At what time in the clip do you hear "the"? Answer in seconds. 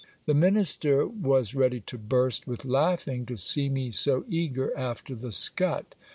0.25-0.33, 5.13-5.31